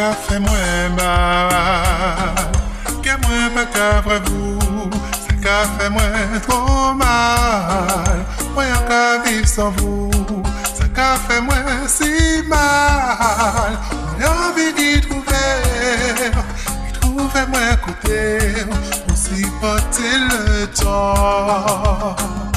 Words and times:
ka 0.00 0.12
fè 0.16 0.38
mwen 0.40 0.94
mal 0.96 2.36
Ke 3.04 3.16
mwen 3.20 3.48
pa 3.56 3.64
ka 3.74 3.88
vous 4.06 4.94
Sa 5.24 5.34
ka 5.44 5.56
fè 5.76 5.88
mwen 5.92 6.40
mal. 7.00 8.18
Mwen 8.54 8.72
an 8.76 8.82
ka 8.88 9.02
viv 9.24 9.44
san 9.54 9.70
vous 9.76 10.40
Sa 10.78 10.88
ka 10.96 11.10
fè 11.26 11.40
mwen 11.44 11.84
si 11.96 12.12
mal. 12.52 13.76
Mwen 13.92 14.28
anvi 14.30 14.66
di 14.78 14.90
trouve 15.04 15.44
Di 16.80 16.90
trouve 17.00 17.42
mwen 17.52 17.76
kote 17.84 18.20
ton 20.80 22.49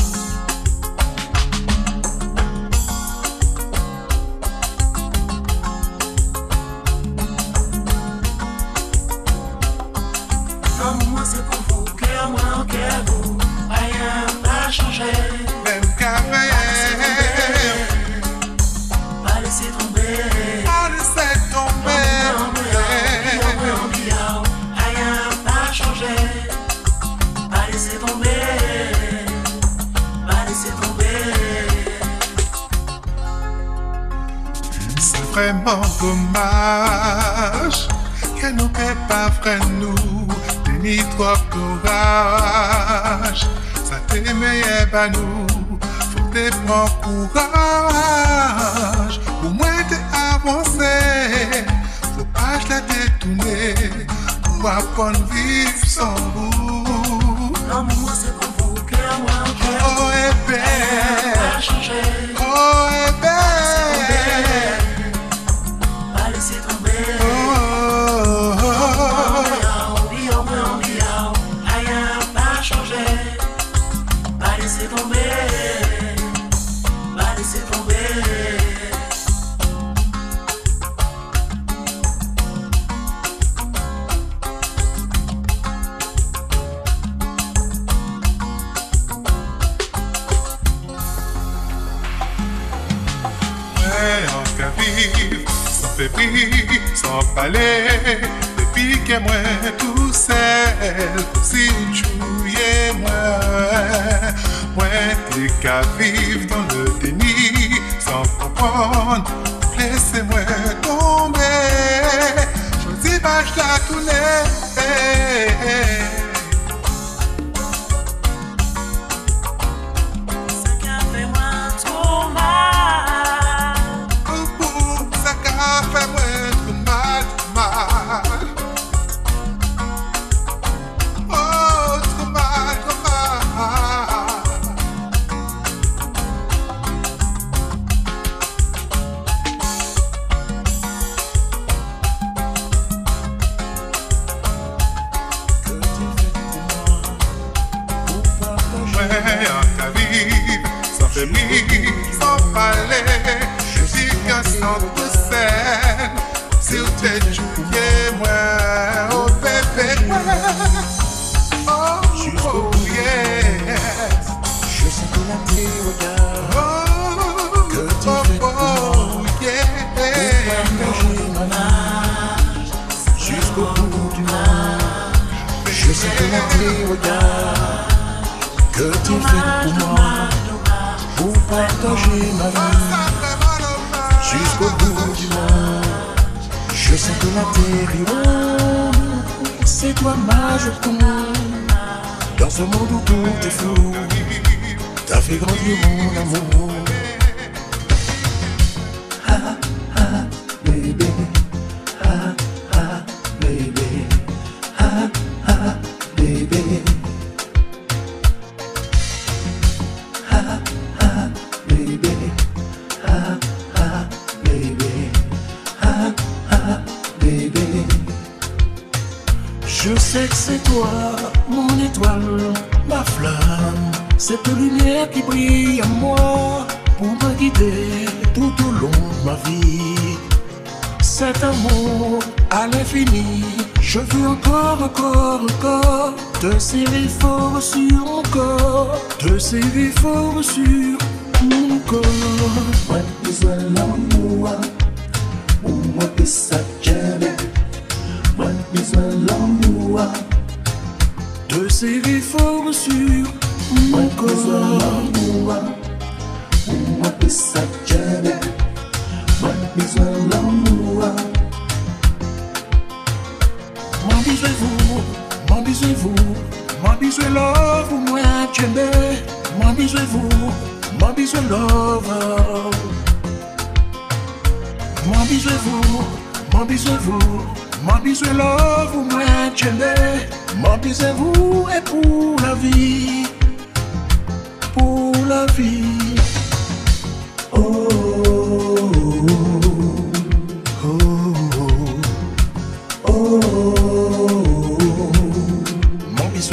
vraiment 35.44 35.82
dommage 36.00 37.88
que 38.40 38.48
nous 38.52 38.68
ne 38.68 39.08
pas 39.08 39.30
vrai 39.42 39.60
nous 39.80 40.28
ni 40.82 40.98
trop 41.16 41.38
courage. 41.52 43.42
Ça 43.84 43.98
t'aimait 44.08 44.86
pas 44.92 45.08
nous 45.10 45.48
faut 46.12 46.24
prendre 46.34 46.86
courage. 47.32 49.20
Au 49.46 49.50
moins 49.50 49.84
t'es 49.90 50.04
avancé 50.34 50.94
faut 52.16 52.30
pas 52.34 52.58
la 52.70 52.80
détourner. 52.82 53.74
Pour 54.44 54.70
apprendre 54.70 55.20
vivre 55.32 55.86
sans 55.86 56.16
vous 56.36 56.53
sans 97.44 97.83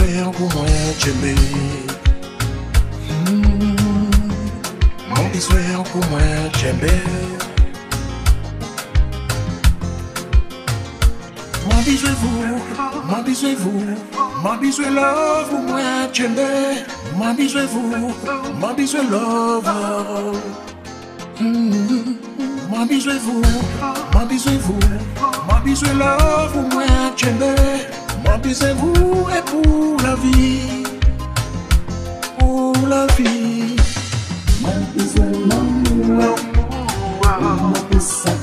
vergonha 0.01 0.95
de 1.03 1.13
mim 1.21 1.87
Não 5.09 5.29
tens 5.31 5.47
vergonha 5.47 6.49
de 6.59 6.73
mim 6.73 7.41
M'habituez-vous, 11.69 12.61
m'habituez-vous, 13.07 13.97
m'habituez 14.43 14.91
love, 14.91 15.53
moi 15.67 15.81
j'aimais, 16.13 16.85
m'habituez-vous, 17.19 18.13
m'habituez 18.61 19.03
love. 19.11 19.71
M'habituez-vous, 22.71 23.43
m'habituez-vous, 24.15 24.79
m'habituez 25.49 25.95
love, 25.95 26.57
moi 26.73 26.85
j'aimais. 27.17 27.90
Remplis 28.31 28.55
c'est 28.55 28.75
vous 28.75 29.27
et 29.37 29.43
pour 29.51 29.97
la 30.03 30.15
vie 30.17 30.85
Pour 32.39 32.75
la 32.89 33.07
vie 33.17 33.77
Mwen 34.63 34.85
love. 36.19 36.51
nan 38.01 38.40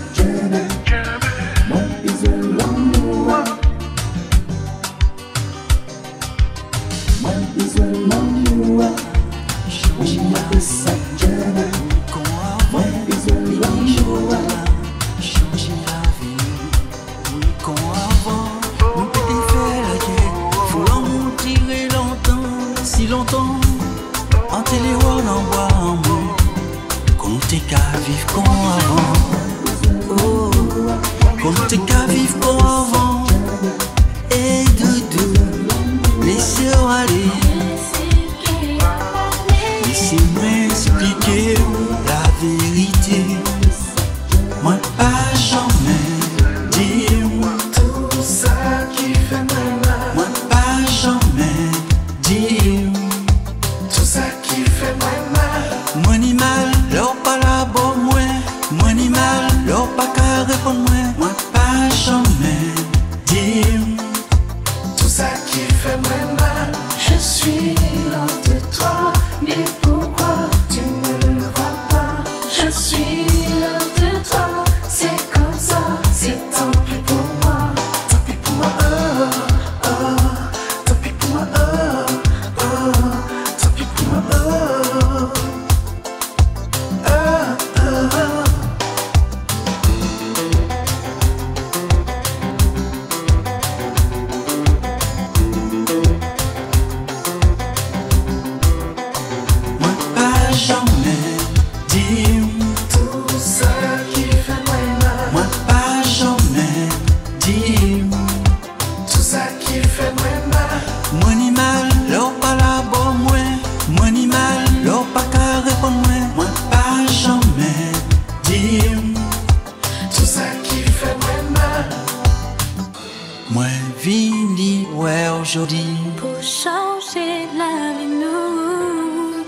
changer 126.42 127.48
la 127.58 127.94
vie, 127.98 128.12
nous. 128.22 129.46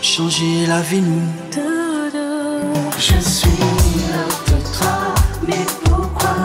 Changer 0.00 0.66
la 0.66 0.80
vie, 0.80 1.00
nous. 1.00 1.28
Je 2.98 3.18
suis 3.20 3.50
l'heure 4.10 4.40
de 4.48 4.58
toi, 4.76 4.96
mais 5.46 5.64
pourquoi? 5.84 6.36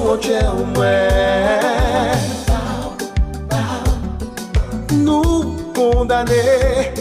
Nous 4.91 5.55
condamnés 5.73 6.93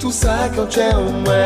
Tout 0.00 0.12
ça 0.12 0.48
quand 0.54 0.66
tu 0.66 0.80
umwe 0.80 1.44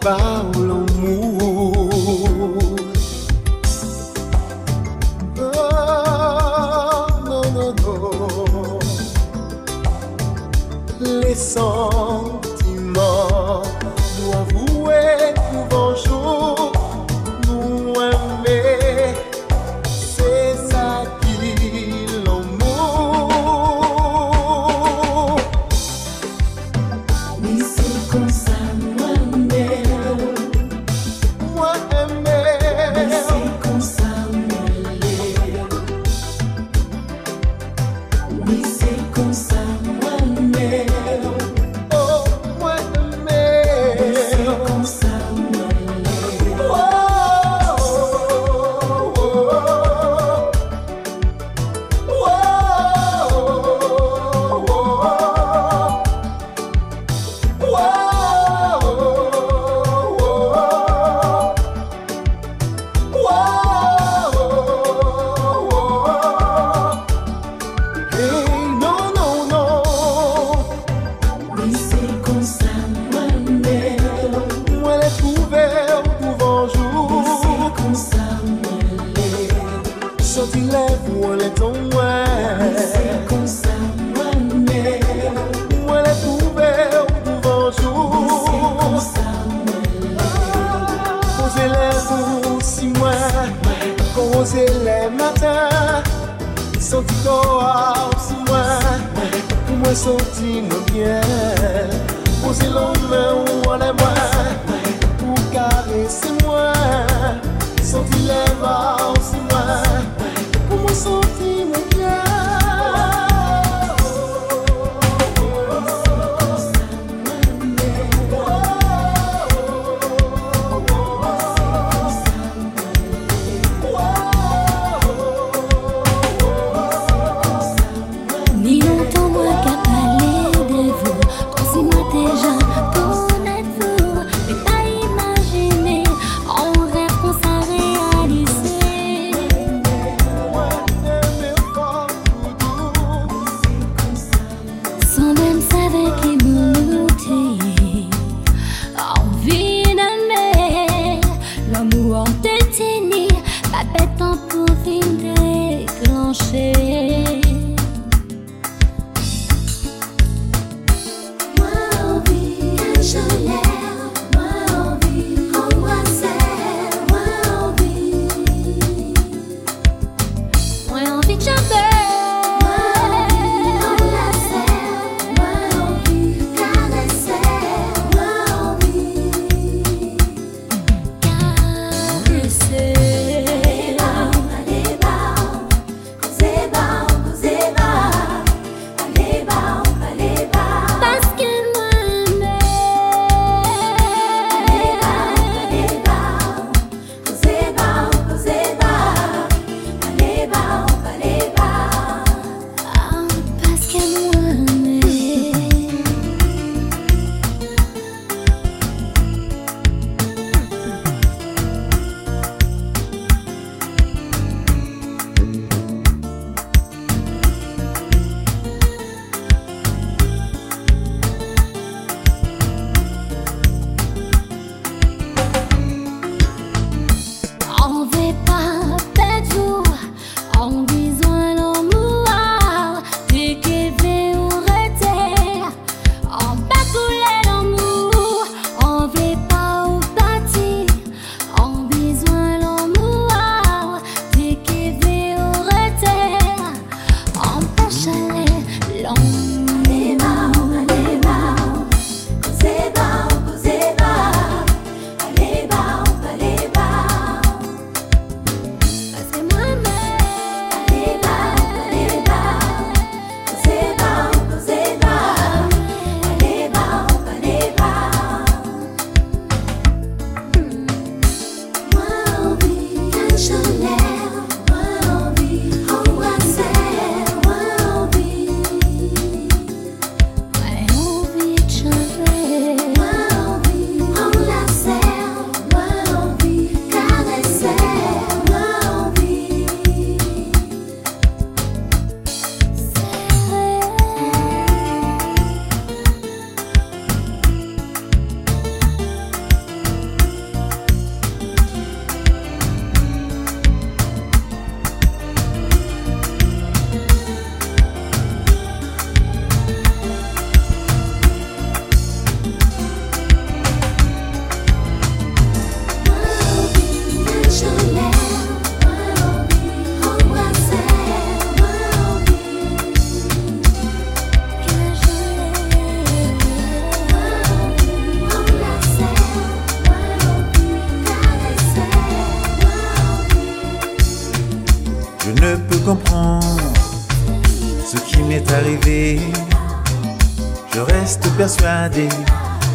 Par 0.00 0.44
l'amour 0.54 1.48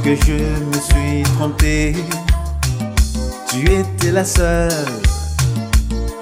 que 0.03 0.15
je 0.15 0.33
me 0.33 0.79
suis 0.79 1.24
trompé. 1.36 1.93
Tu 3.50 3.72
étais 3.72 4.12
la 4.12 4.24
seule 4.24 4.72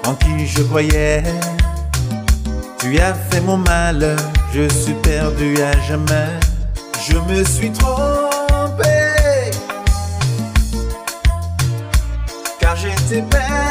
en 0.06 0.14
qui 0.14 0.46
je 0.46 0.62
croyais. 0.62 1.22
Tu 2.78 2.98
as 2.98 3.14
fait 3.14 3.40
mon 3.40 3.56
mal, 3.56 4.16
je 4.52 4.68
suis 4.68 4.94
perdu 4.94 5.54
à 5.62 5.72
jamais. 5.86 6.28
Je 7.08 7.16
me 7.18 7.44
suis 7.44 7.70
trompé, 7.70 9.50
car 12.60 12.74
j'étais 12.76 13.22
perdu. 13.22 13.61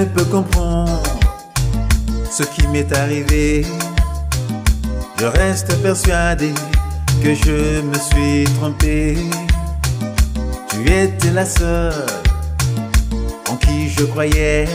ne 0.00 0.04
peut 0.06 0.24
comprendre 0.24 1.02
ce 2.30 2.42
qui 2.42 2.66
m'est 2.68 2.90
arrivé. 2.96 3.66
Je 5.18 5.26
reste 5.26 5.76
persuadé 5.82 6.54
que 7.22 7.34
je 7.34 7.82
me 7.82 7.98
suis 8.08 8.44
trompé. 8.58 9.18
Tu 10.70 10.90
étais 10.90 11.32
la 11.32 11.44
seule 11.44 12.06
en 13.50 13.56
qui 13.56 13.90
je 13.90 14.04
croyais. 14.04 14.66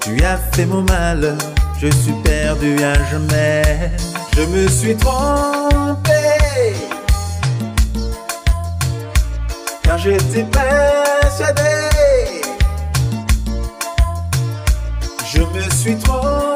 Tu 0.00 0.22
as 0.24 0.36
fait 0.52 0.66
mon 0.66 0.82
mal, 0.82 1.38
je 1.80 1.88
suis 2.02 2.16
perdu 2.22 2.76
à 2.84 2.94
jamais. 3.10 3.92
Je 4.36 4.42
me 4.42 4.68
suis 4.68 4.96
trompé. 4.96 6.20
Car 9.82 9.96
j'étais 9.96 10.44
persuadé 10.44 11.79
suis 15.80 15.96
trop 15.96 16.49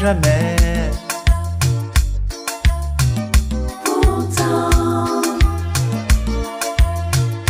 jamais. 0.00 0.56
Pourtant, 3.84 5.22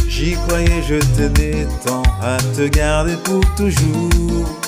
j'y 0.09 0.35
croyais, 0.47 0.83
je 0.89 0.97
tenais 1.17 1.67
tant 1.85 2.03
à 2.23 2.39
te 2.57 2.67
garder 2.69 3.17
pour 3.25 3.43
toujours. 3.55 4.68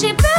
she 0.00 0.29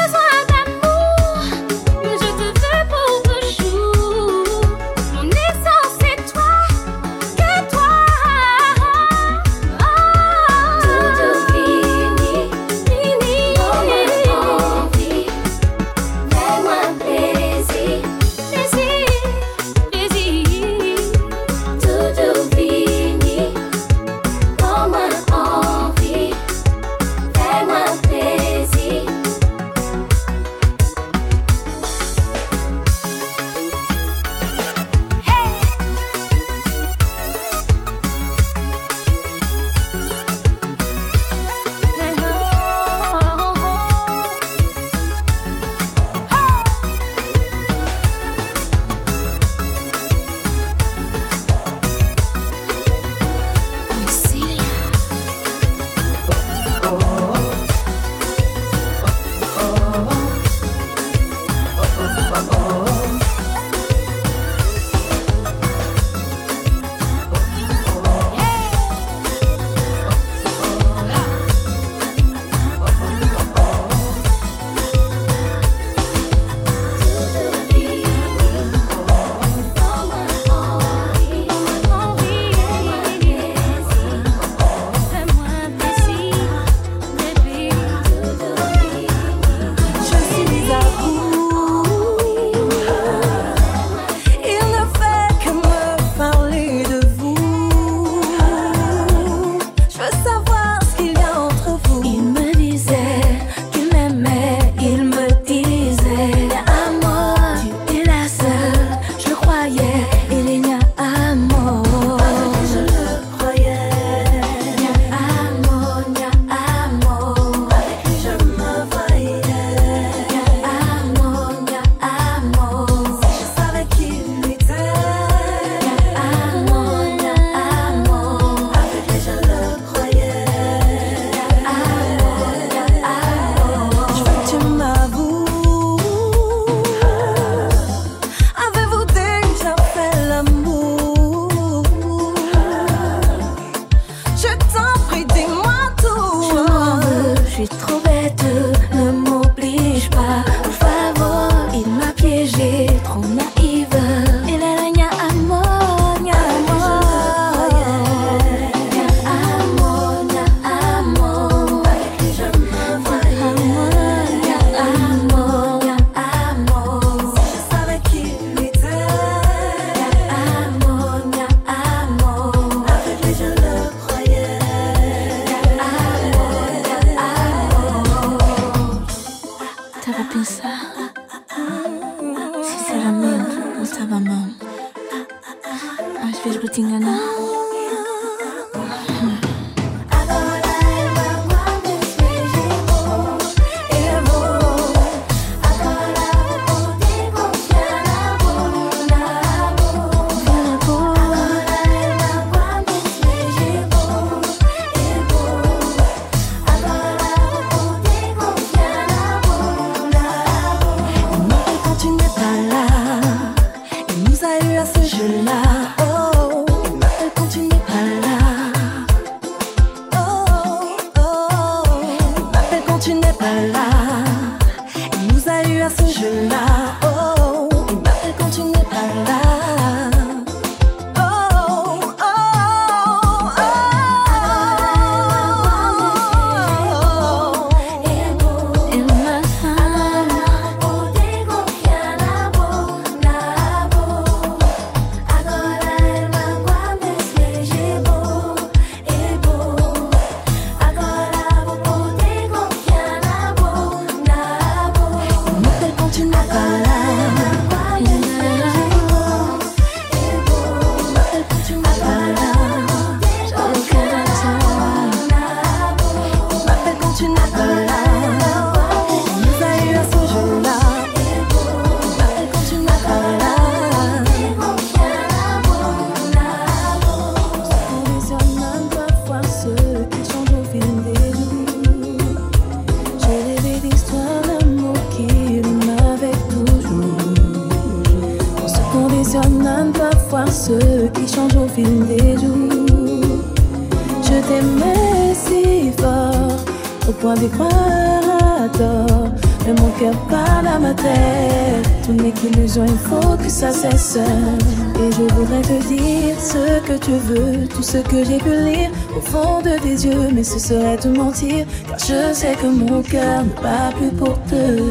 ce 310.52 310.60
serait 310.60 310.98
te 310.98 311.08
mentir, 311.08 311.66
car 311.88 311.98
je 312.00 312.34
sais 312.34 312.56
que 312.62 312.68
mon 312.68 313.02
cœur 313.02 313.44
ne 313.44 313.62
bat 313.62 313.92
plus 313.98 314.12
pour 314.12 314.38
te. 314.50 314.84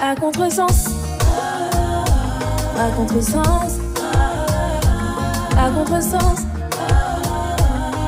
À 0.00 0.16
contresens, 0.16 0.90
à 2.76 2.88
contresens, 2.96 3.78
à 5.56 5.70
contresens. 5.70 6.40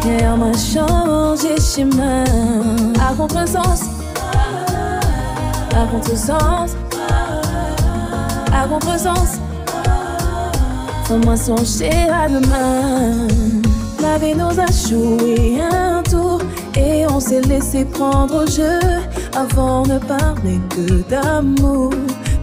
Cœur 0.02 0.36
m'a 0.36 0.52
changé 0.52 1.54
chemin 1.60 2.24
à 2.98 3.14
contresens, 3.14 3.82
à 5.76 5.86
contresens, 5.92 6.76
à 8.52 8.66
contresens. 8.66 9.38
Fais-moi 11.04 11.36
songer 11.36 12.08
à 12.08 12.28
demain. 12.28 13.28
La 14.00 14.18
vie 14.18 14.34
nous 14.34 14.58
a 14.58 14.66
joué 14.88 15.60
tour 15.70 15.89
et 16.76 17.06
on 17.06 17.20
s'est 17.20 17.42
laissé 17.42 17.84
prendre 17.84 18.44
au 18.44 18.46
jeu. 18.46 18.78
Avant 19.34 19.84
ne 19.86 19.98
parlait 19.98 20.60
que 20.70 21.02
d'amour, 21.08 21.92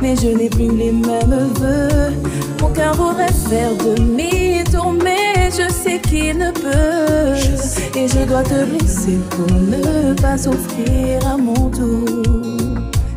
mais 0.01 0.15
je 0.15 0.27
n'ai 0.27 0.49
plus 0.49 0.75
les 0.75 0.91
mêmes 0.91 1.49
voeux. 1.55 2.13
Mon 2.61 2.69
cœur 2.69 2.93
voudrait 2.95 3.31
faire 3.49 3.71
demi-tour, 3.75 4.93
mais 5.03 5.49
je 5.51 5.71
sais 5.71 5.99
qu'il 5.99 6.37
ne 6.37 6.51
peut. 6.51 7.97
Et 7.97 8.07
je 8.07 8.25
dois 8.27 8.43
te 8.43 8.65
blesser 8.65 9.17
pour 9.31 9.51
ne 9.51 10.13
pas 10.21 10.37
souffrir 10.37 11.25
à 11.25 11.37
mon 11.37 11.69
tour. 11.69 12.27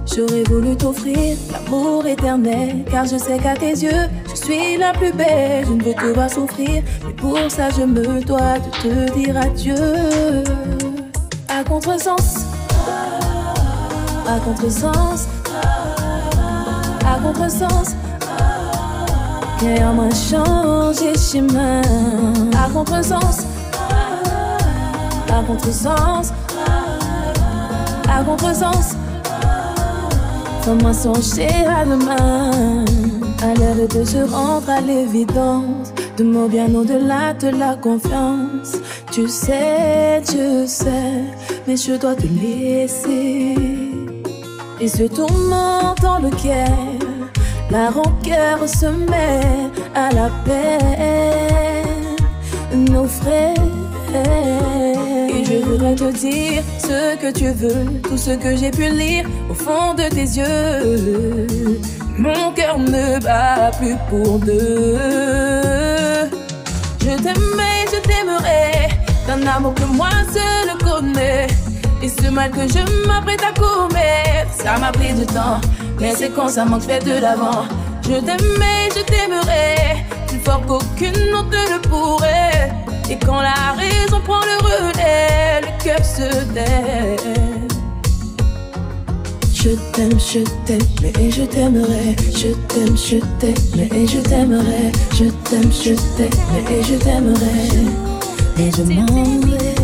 J'aurais 0.07 0.43
voulu 0.45 0.77
t'offrir 0.77 1.37
l'amour 1.53 2.05
éternel, 2.05 2.85
car 2.91 3.05
je 3.05 3.17
sais 3.17 3.39
qu'à 3.39 3.55
tes 3.55 3.71
yeux, 3.71 4.09
je 4.29 4.35
suis 4.35 4.77
la 4.77 4.93
plus 4.93 5.13
belle. 5.13 5.65
Je 5.67 5.73
ne 5.73 5.83
veux 5.83 5.95
te 5.95 6.15
voir 6.15 6.29
souffrir, 6.29 6.83
mais 7.07 7.13
pour 7.13 7.39
ça, 7.49 7.69
je 7.71 7.83
me 7.83 8.21
dois 8.25 8.59
de 8.59 8.71
te 8.83 9.19
dire 9.19 9.37
adieu. 9.37 10.90
À 11.61 11.63
contresens, 11.63 12.47
à 14.27 14.39
contresens, 14.41 15.29
à 17.05 17.19
contresens. 17.19 17.95
Cœur 19.59 19.93
m'a 19.93 20.09
changé 20.11 21.13
chemin. 21.19 21.83
À 22.57 22.71
contresens, 22.73 23.45
à 25.29 25.43
contresens, 25.47 26.33
à 28.09 28.25
contresens. 28.25 28.97
Fais-moi 30.63 30.95
songer 30.95 31.67
à 31.67 31.85
demain, 31.85 32.87
à 33.43 33.55
l'heure 33.55 33.87
de 33.87 34.03
se 34.03 34.33
rendre 34.35 34.71
à 34.71 34.81
l'évidence, 34.81 35.93
de 36.17 36.25
mots 36.25 36.49
bien 36.49 36.75
au-delà 36.75 37.35
de 37.35 37.49
la 37.49 37.75
confiance. 37.77 38.79
Tu 39.11 39.27
sais, 39.27 40.23
tu 40.25 40.67
sais, 40.67 41.25
mais 41.71 41.77
je 41.77 41.93
dois 41.93 42.17
te 42.17 42.27
laisser. 42.27 43.55
Et 44.81 44.89
ce 44.89 45.05
tourment 45.05 45.95
dans 46.03 46.19
lequel 46.19 46.99
la 47.71 47.91
rancœur 47.91 48.69
se 48.69 48.87
met 48.87 49.71
à 49.95 50.11
la 50.11 50.29
peine, 50.45 52.17
nos 52.91 53.05
frères. 53.05 53.55
Et 55.33 55.45
je 55.45 55.65
voudrais 55.65 55.95
te 55.95 56.11
dire 56.11 56.63
ce 56.89 57.15
que 57.23 57.31
tu 57.31 57.51
veux, 57.53 57.85
tout 58.03 58.19
ce 58.19 58.33
que 58.33 58.57
j'ai 58.57 58.73
pu 58.73 58.89
lire 58.89 59.25
au 59.49 59.55
fond 59.55 59.95
de 59.95 60.09
tes 60.17 60.29
yeux. 60.41 61.47
Mon 62.19 62.51
cœur 62.53 62.81
ne 62.81 63.21
bat 63.21 63.71
plus 63.79 63.97
pour 64.09 64.41
deux. 64.41 64.99
Je 67.05 67.13
t'aimais, 67.25 67.81
je 67.93 68.01
t'aimerai, 68.09 68.89
d'un 69.29 69.47
amour 69.47 69.75
que 69.75 69.85
moi 69.85 70.11
seul 70.35 70.69
connais. 70.83 71.60
Et 72.03 72.09
ce 72.09 72.31
mal 72.31 72.51
que 72.51 72.63
je 72.67 73.07
m'apprête 73.07 73.43
à 73.43 73.53
commettre, 73.53 74.53
ça 74.55 74.79
m'a 74.79 74.91
pris 74.91 75.13
du 75.13 75.27
temps, 75.27 75.61
mais 76.01 76.15
c'est 76.15 76.31
constamment 76.31 76.79
que 76.79 76.85
je 76.85 76.89
fais 76.89 76.99
de 77.01 77.21
l'avant. 77.21 77.65
Je 78.05 78.17
t'aimais, 78.17 78.89
je 78.97 79.03
t'aimerai, 79.03 80.05
plus 80.27 80.39
fort 80.39 80.63
qu'aucune 80.67 81.35
autre 81.35 81.51
ne 81.51 81.79
pourrait. 81.89 82.73
Et 83.11 83.19
quand 83.19 83.41
la 83.43 83.75
raison 83.77 84.21
prend 84.25 84.41
le 84.41 84.65
relais, 84.65 85.61
le 85.61 85.85
cœur 85.85 86.03
se 86.05 86.45
tait. 86.55 87.17
Je 89.53 89.71
t'aime, 89.93 90.19
je 90.19 90.41
t'aime, 90.65 90.81
mais 91.03 91.31
je 91.31 91.43
t'aimerai. 91.43 92.17
Je 92.35 92.55
t'aime, 92.69 92.97
je 92.97 93.19
t'aime, 93.39 93.55
mais 93.77 94.07
je 94.07 94.21
t'aimerai. 94.21 94.91
Je 95.13 95.25
t'aime, 95.51 95.71
je 95.71 95.93
t'aime, 96.17 96.31
mais 96.67 96.83
je 96.83 96.95
t'aimerai. 96.95 97.69
Et 98.59 98.71
je 98.75 98.83
m'en 98.83 99.41
vais. 99.51 99.80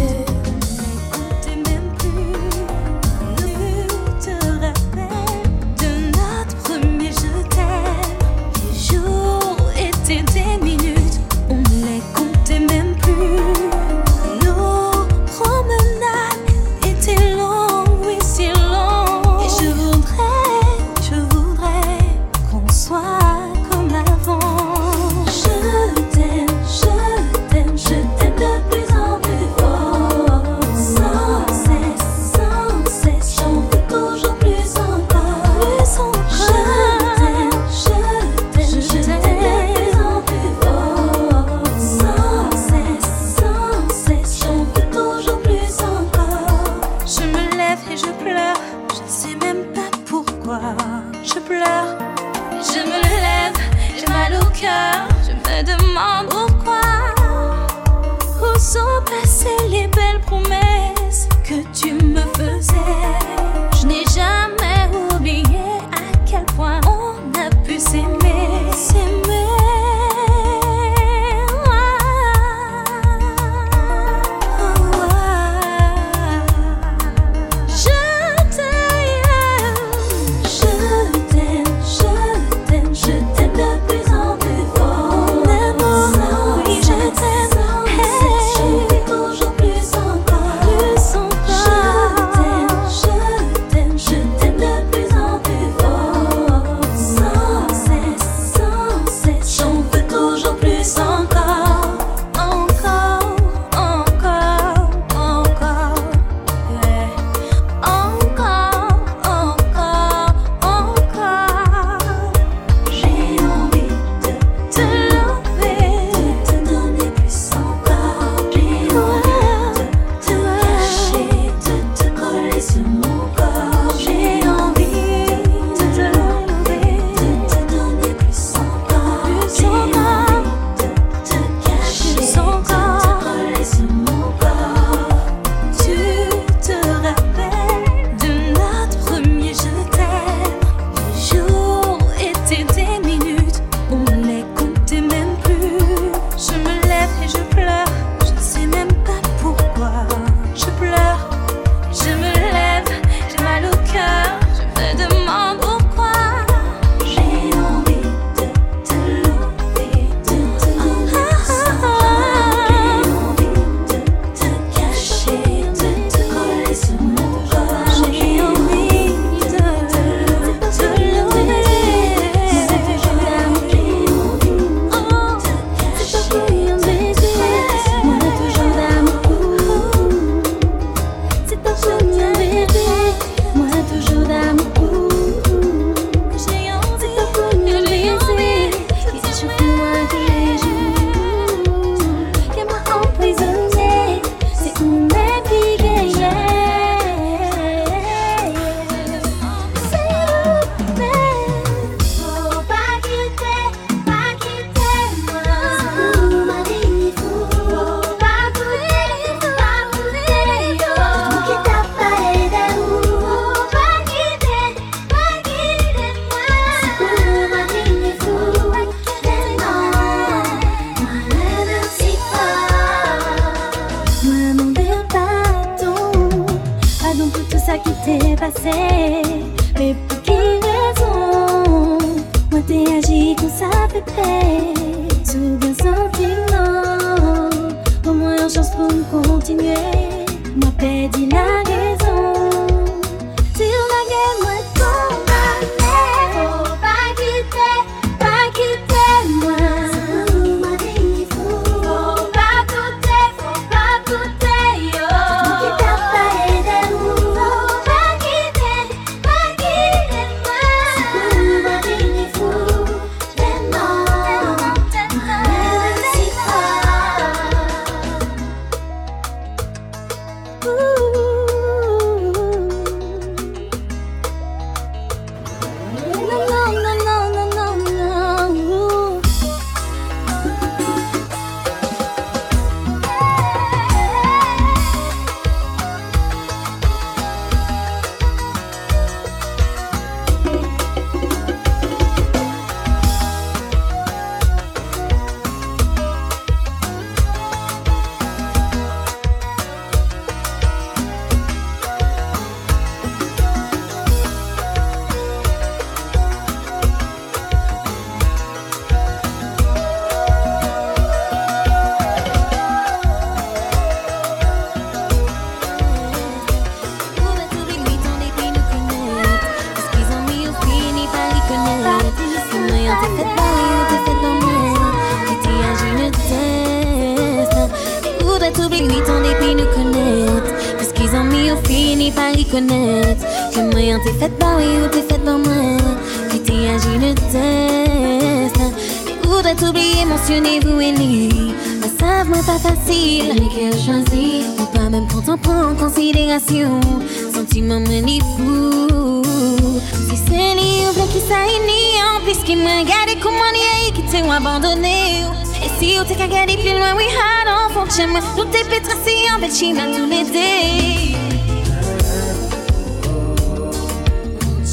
J'aimerais 357.96 358.20
nous 358.36 358.44
dépêtrer 358.44 358.94
si 359.06 359.32
en 359.34 359.40
Belchine 359.40 359.78
à 359.78 359.86
nous 359.86 360.06
l'aider. 360.06 361.16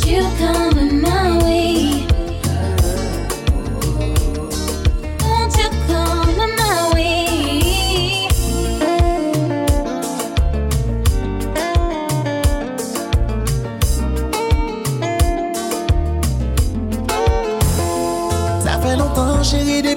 You 0.05 0.24
coming 0.38 1.01
my 1.01 1.38
way. 1.41 1.92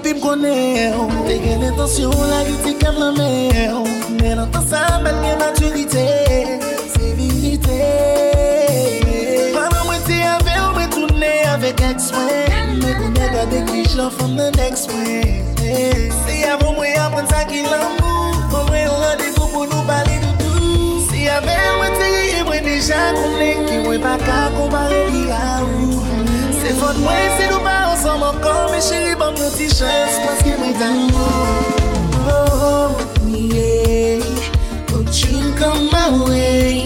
Depi 0.06 0.20
m 0.20 0.22
konen 0.22 0.94
ou, 0.94 1.10
te 1.26 1.34
gen 1.42 1.64
l'intansyon 1.64 2.12
la 2.30 2.44
rite 2.46 2.76
kab 2.78 2.94
la 2.94 3.08
men 3.10 3.72
ou 3.74 3.80
oh. 3.82 4.10
Men 4.20 4.38
an 4.38 4.52
tan 4.54 4.62
sa 4.70 5.00
men 5.02 5.16
gen 5.18 5.40
maturite, 5.40 6.04
se 6.92 7.08
vinite 7.18 7.78
Panan 9.56 9.82
mwen 9.88 10.04
te 10.06 10.20
ave 10.30 10.54
ou 10.60 10.76
mwen 10.76 10.92
toune 10.94 11.32
avek 11.50 11.82
eks 11.88 12.12
mwen 12.14 12.78
Mwen 12.84 12.94
konen 13.00 13.34
gade 13.34 13.64
ki 13.72 13.82
jan 13.96 14.14
fom 14.14 14.36
nan 14.38 14.62
eks 14.68 14.86
mwen 14.92 15.42
Se 15.58 16.38
avon 16.52 16.78
mwen 16.78 16.94
apren 17.02 17.26
sa 17.32 17.42
ki 17.50 17.64
l'amou, 17.66 18.44
pou 18.52 18.62
mwen 18.70 18.86
randevou 18.86 19.50
pou 19.56 19.66
nou 19.72 19.82
pale 19.90 20.20
doudou 20.22 21.02
Se 21.08 21.26
ave 21.34 21.58
mwen 21.80 21.98
te 21.98 22.12
ye 22.14 22.46
mwen 22.46 22.70
deja 22.70 23.02
konen 23.18 23.66
ki 23.66 23.82
mwen 23.88 24.06
pa 24.06 24.14
ka 24.22 24.44
kompare 24.54 25.02
ki 25.10 25.26
a 25.34 25.50
ou. 25.66 26.25
Se 26.66 26.72
fote 26.72 26.98
mwen 26.98 27.28
si 27.38 27.44
nou 27.46 27.62
ansan 27.70 28.18
kon 28.42 28.72
Me 28.72 28.80
cheri 28.82 29.14
ban 29.14 29.36
mwen 29.38 29.52
ti 29.54 29.68
chans 29.70 30.16
Paske 30.24 30.56
mwen 30.58 30.74
Oh, 32.26 32.58
oh, 32.66 32.90
yeah. 33.30 34.18
Don't 34.90 35.14
you 35.22 35.54
come 35.54 35.86
my 35.92 36.10
way 36.26 36.85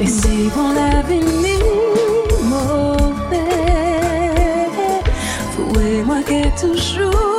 Et 0.00 0.06
c'est 0.06 0.50
qu'on 0.54 0.74
avait 0.76 1.20
mis 1.20 1.62
mauvais, 2.44 3.38
vous 5.56 5.80
et 5.80 6.02
moi 6.02 6.22
qui 6.26 6.34
est 6.34 6.54
toujours. 6.60 7.31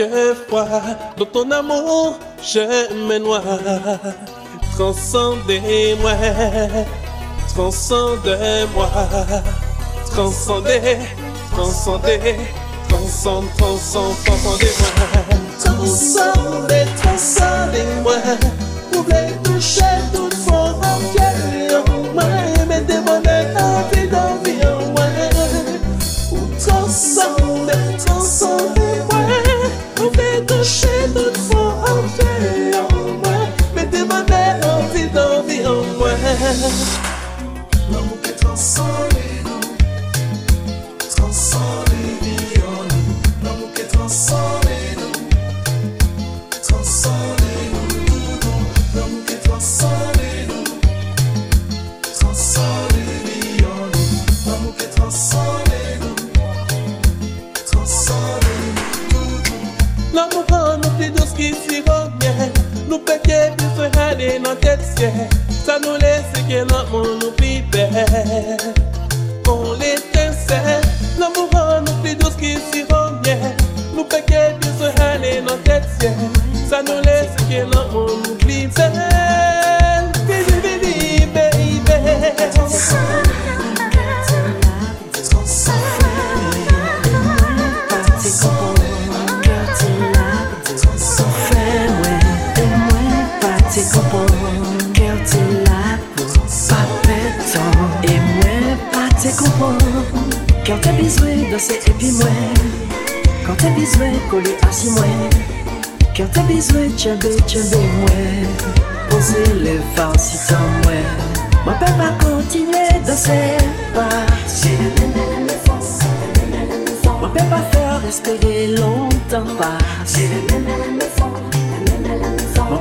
que 0.00 0.34
froid 0.34 0.66
dans 1.18 1.26
ton 1.26 1.50
amour 1.50 2.18
je 2.42 2.60
me 3.06 3.18
noie. 3.18 3.42
Transcendez-moi, 4.76 6.12
transcende-moi, 7.54 8.88
transcendez, 10.10 10.98
transcendez, 11.52 12.36
transcende, 12.88 13.48
transcende, 13.58 14.16
transcendez-moi. 14.24 14.90
Transcendez, 15.58 16.86
transcendez-moi, 17.02 18.16
vous 18.92 19.02
voulez 19.02 19.32
toucher. 19.42 19.89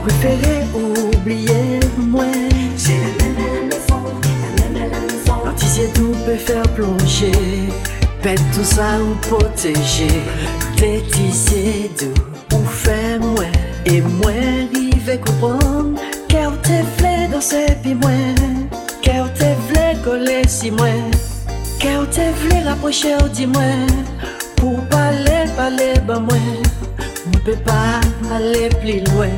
prefere 0.09 0.67
oubliye 0.73 1.79
mwen 1.97 2.49
Jè 2.77 2.97
la 2.97 3.11
mèm 3.19 3.37
à 3.37 3.49
la 3.53 3.61
mèzon, 3.69 4.05
la 4.23 4.69
mèm 4.69 4.77
à 4.81 4.87
la 4.93 5.01
mèzon 5.05 5.43
Lantisye 5.45 5.87
tou 5.93 6.15
pe 6.25 6.37
fèr 6.47 6.65
plonje 6.75 7.31
Pet 8.23 8.41
tout 8.53 8.65
sa 8.65 8.89
ou 9.03 9.15
poteje 9.27 10.09
Letisye 10.81 11.89
dou 11.99 12.57
ou 12.57 12.75
fè 12.81 13.19
mwen 13.21 13.53
E 13.85 13.99
mwen 14.01 14.69
rive 14.73 15.19
koupon 15.25 15.93
Kè 16.31 16.45
ou 16.47 16.57
te 16.65 16.81
vle 16.97 17.13
dansè 17.33 17.65
pi 17.83 17.93
mwen 18.01 18.65
Kè 19.05 19.19
ou 19.21 19.29
te 19.37 19.53
vle 19.69 19.93
kole 20.05 20.41
si 20.49 20.73
mwen 20.73 21.13
Kè 21.79 21.95
ou 21.99 22.09
te 22.15 22.31
vle 22.41 22.63
raproche 22.65 23.13
ou 23.21 23.29
di 23.35 23.45
mwen 23.53 23.85
Pou 24.57 24.81
pale 24.91 25.45
pale 25.59 25.93
ba 26.09 26.19
mwen 26.25 26.51
Mwen 27.29 27.41
pe 27.45 27.55
pa 27.67 27.99
ale 28.33 28.67
pli 28.81 28.99
lwen 29.11 29.37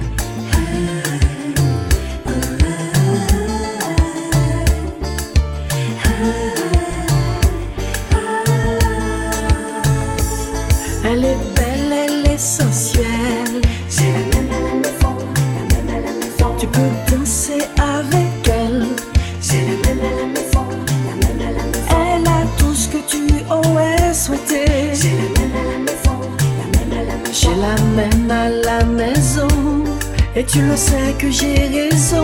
Et 30.41 30.43
tu 30.43 30.59
le 30.63 30.75
sais 30.75 31.13
que 31.19 31.29
j'ai 31.29 31.67
raison. 31.67 32.23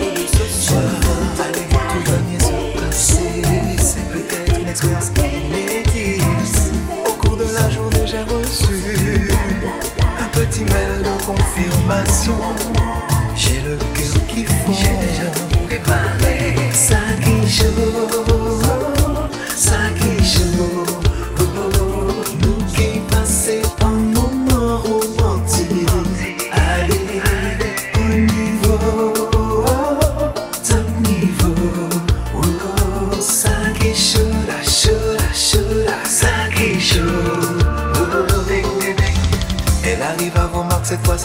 C'est 3.79 4.07
peut-être 4.11 4.59
une 4.59 4.67
expérience 4.69 5.09
inédite. 5.17 6.71
Au 7.05 7.13
cours 7.13 7.37
de 7.37 7.45
la 7.53 7.69
journée, 7.69 8.05
j'ai 8.05 8.21
reçu 8.21 9.31
un 10.19 10.27
petit 10.37 10.65
mail 10.65 11.01
de 11.01 11.13
confirmation. 11.25 12.39
J'ai 13.35 13.61
le 13.61 13.75
cœur 13.77 14.27
qui 14.27 14.43
fond. 14.43 14.73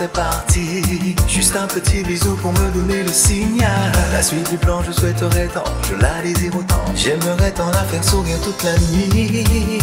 C'est 0.00 0.12
parti. 0.12 1.14
Juste 1.28 1.56
un 1.56 1.66
petit 1.66 2.02
bisou 2.02 2.34
pour 2.36 2.52
me 2.52 2.70
donner 2.70 3.02
le 3.02 3.12
signal. 3.12 3.92
La 4.12 4.22
suite 4.22 4.48
du 4.50 4.56
plan, 4.56 4.82
je 4.82 4.92
souhaiterais 4.92 5.48
tant, 5.48 5.64
je 5.88 5.94
la 5.96 6.22
désire 6.22 6.56
autant. 6.56 6.82
J'aimerais 6.94 7.50
tant 7.50 7.70
la 7.70 7.84
faire 7.84 8.02
sourire 8.02 8.38
toute 8.40 8.62
la 8.62 8.78
nuit. 8.78 9.78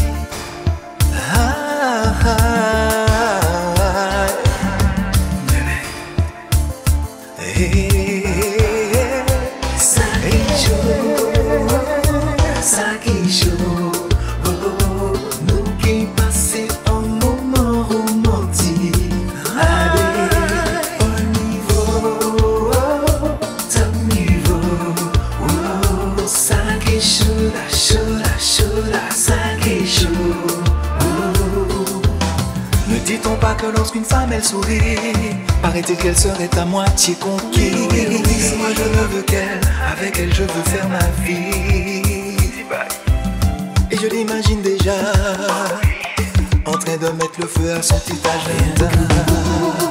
Qu'elle 35.97 36.17
serait 36.17 36.49
à 36.57 36.65
moitié 36.65 37.15
conquise. 37.15 37.73
Moi 38.57 38.69
je 38.75 38.83
ne 38.83 39.07
veux 39.07 39.21
qu'elle, 39.23 39.61
avec 39.91 40.19
elle 40.19 40.33
je 40.33 40.43
veux 40.43 40.63
faire 40.65 40.87
ma 40.89 40.99
vie. 41.23 42.35
Et 43.91 43.97
je 43.97 44.07
l'imagine 44.07 44.61
déjà 44.61 44.95
en 46.65 46.73
train 46.73 46.97
de 46.97 47.09
mettre 47.13 47.39
le 47.39 47.47
feu 47.47 47.73
à 47.73 47.81
son 47.81 47.97
petit 47.99 48.19
agenda. 48.27 49.86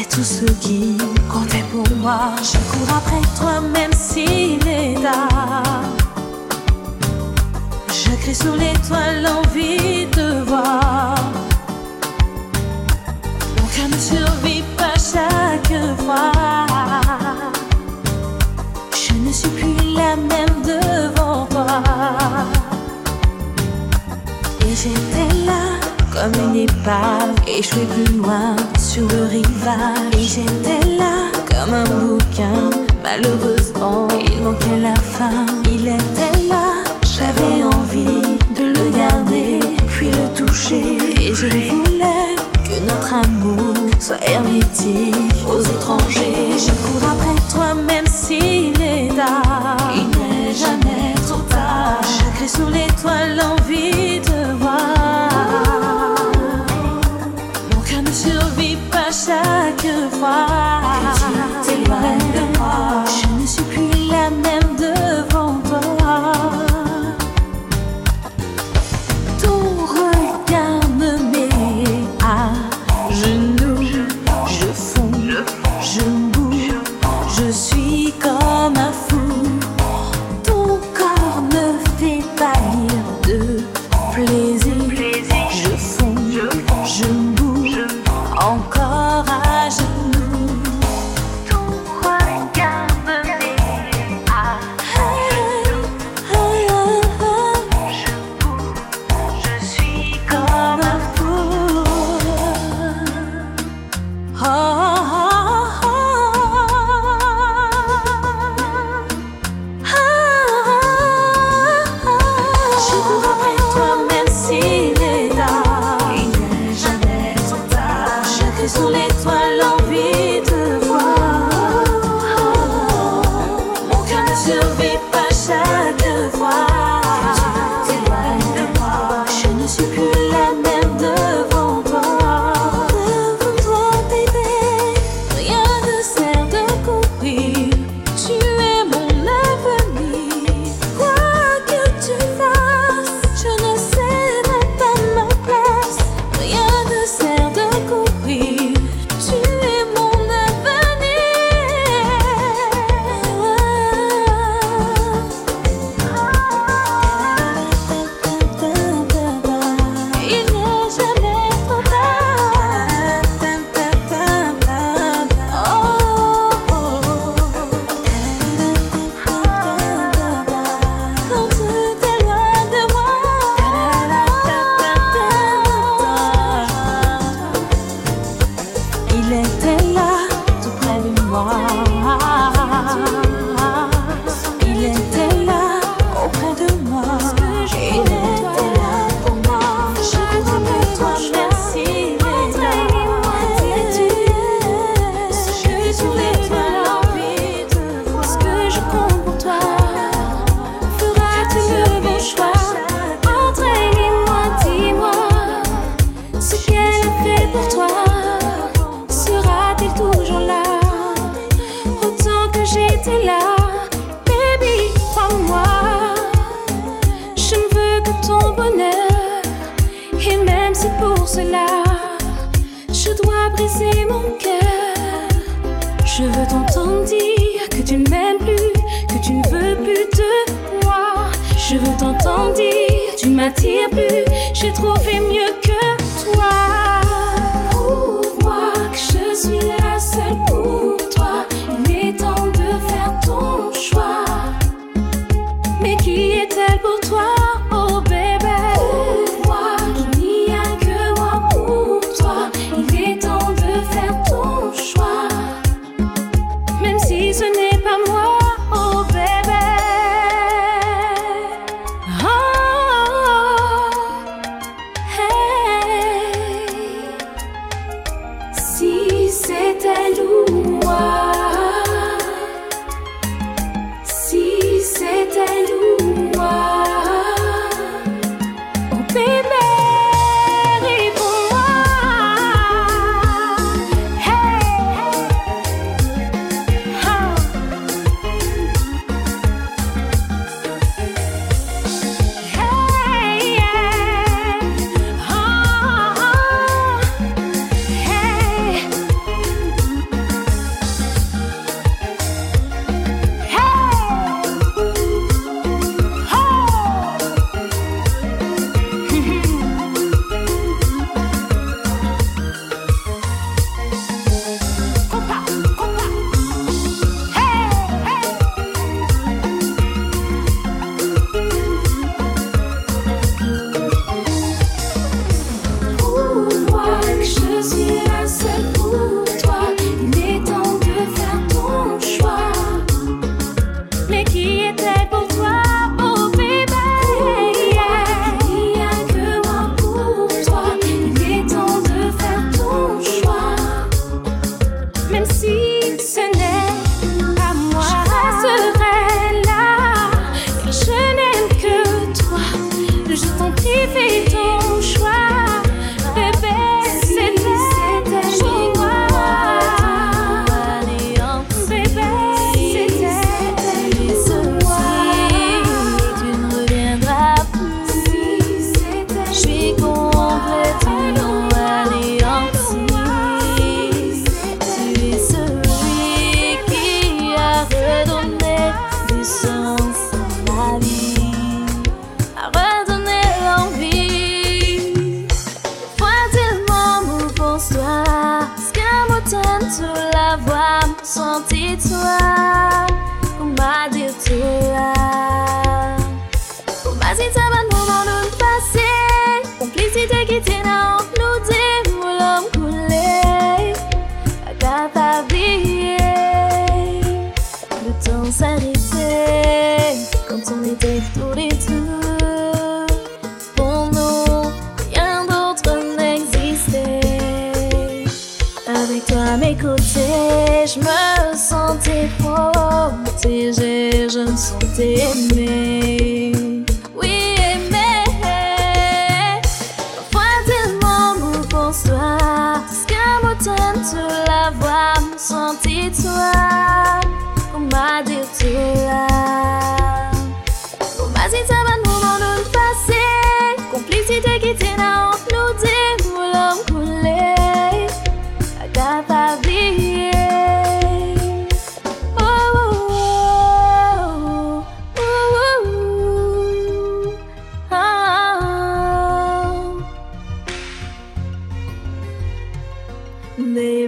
C'est 0.00 0.08
tout 0.08 0.24
ce 0.24 0.44
qui 0.60 0.96
comptait 1.30 1.64
pour 1.72 1.96
moi. 1.96 2.32
Je 2.42 2.58
cours 2.70 2.96
après 2.96 3.20
toi 3.38 3.60
même 3.60 3.92
s'il 3.92 4.66
est 4.66 4.94
tard. 5.02 5.82
Je 7.88 8.10
crie 8.22 8.34
sur 8.34 8.54
l'étoile 8.54 9.22
l'envie 9.22 10.06
de 10.06 10.42
voir. 10.44 11.14
Mon 13.56 13.66
cœur 13.74 13.88
ne 13.90 13.98
survit 13.98 14.64
pas 14.76 14.94
chaque 14.94 15.76
fois. 16.04 16.32
Je 18.94 19.14
ne 19.14 19.32
suis 19.32 19.48
plus 19.48 19.94
la 19.94 20.16
même 20.16 20.56
devant 20.64 21.46
toi. 21.46 21.82
Et 24.62 24.74
j'étais 24.74 25.34
là 25.46 25.62
comme 26.12 26.32
une 26.48 26.56
épave, 26.56 27.34
échouée 27.46 27.86
plus 27.86 28.16
loin 28.16 28.56
sur 28.90 29.06
le 29.06 29.24
rivage. 29.26 30.18
J'étais 30.18 30.84
là 30.98 31.30
comme 31.48 31.74
un 31.74 31.84
bouquin, 31.84 32.70
malheureusement 33.04 34.08
il 34.18 34.42
manquait 34.42 34.80
la 34.82 34.96
fin. 34.96 35.46
Il 35.66 35.86
était 35.86 36.48
là, 36.48 36.82
j'avais 37.02 37.62
envie 37.62 38.36
de 38.58 38.64
le 38.76 38.90
garder, 38.90 39.60
puis 39.86 40.10
le 40.10 40.26
toucher. 40.36 40.98
Et 41.20 41.32
je 41.32 41.46
voulais 41.46 42.34
que 42.64 42.76
notre 42.90 43.14
amour 43.14 43.74
soit 44.00 44.22
hermétique 44.28 45.36
aux 45.48 45.62
étrangers. 45.62 46.58
Je 46.58 46.72
cours 46.82 47.08
après 47.14 47.40
toi 47.54 47.74
même 47.74 48.06
s'il 48.06 48.74
est 48.82 49.14
tard. 49.14 49.76
Il 49.94 50.08
n'est 50.18 50.52
jamais 50.52 51.14
trop 51.28 51.42
tard. 51.42 52.00
Crie 52.34 52.48
sur 52.48 52.68
l'étoile 52.70 53.36
l'envie 53.36 53.69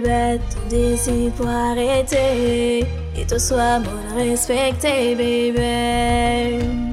battre 0.03 0.57
d'ici 0.69 1.31
pour 1.35 1.47
arrêter. 1.47 2.85
Et 3.17 3.25
toi, 3.27 3.39
sois 3.39 3.79
mon 3.79 4.15
respecté, 4.15 5.15
baby. 5.15 6.83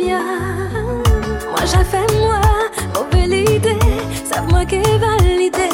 Moi 0.00 1.64
j'ai 1.66 1.84
fait 1.84 2.06
moi, 2.20 2.40
mauvaise 2.94 3.50
idée, 3.50 3.78
savent 4.24 4.48
moi 4.48 4.64
qui 4.64 4.80
validé. 4.80 5.68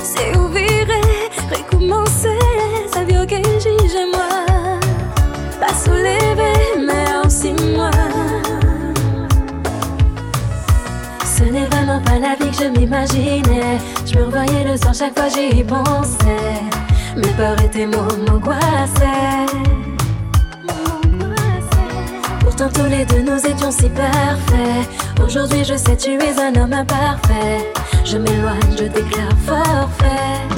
C'est 0.00 0.36
ouvrir, 0.36 0.86
recommencer, 1.50 2.38
ça 2.92 3.04
vient 3.04 3.24
que 3.24 3.36
j'ai 3.36 4.06
moi. 4.06 4.46
Pas 5.60 5.74
soulever, 5.74 6.84
mais 6.84 7.24
aussi 7.24 7.52
moi. 7.76 7.90
Ce 11.24 11.44
n'est 11.44 11.66
vraiment 11.66 12.00
pas 12.00 12.18
la 12.18 12.34
vie 12.34 12.50
que 12.50 12.64
je 12.64 12.68
m'imaginais. 12.76 13.78
Je 14.04 14.18
me 14.18 14.24
revoyais 14.24 14.64
le 14.64 14.76
sang 14.76 14.92
chaque 14.92 15.16
fois 15.16 15.28
j'y 15.28 15.62
pensais. 15.62 16.60
Mes 17.16 17.32
peurs 17.36 17.60
étaient 17.62 17.86
mon 17.86 18.26
Pourtant 22.56 22.84
tous 22.84 22.88
les 22.88 23.04
deux 23.04 23.20
nous 23.20 23.46
étions 23.46 23.70
si 23.70 23.90
parfaits. 23.90 24.88
Aujourd'hui 25.22 25.62
je 25.62 25.76
sais 25.76 25.94
tu 25.94 26.12
es 26.12 26.40
un 26.40 26.54
homme 26.54 26.72
imparfait. 26.72 27.70
Je 28.02 28.16
m'éloigne, 28.16 28.76
je 28.78 28.84
déclare 28.84 29.36
forfait. 29.44 30.55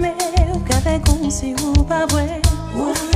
Mè 0.00 0.14
ou 0.52 0.60
kade 0.68 0.98
kon 1.06 1.30
si 1.30 1.54
ou 1.64 1.84
pa 1.84 2.04
vwe 2.12 2.26
Ou 2.74 3.09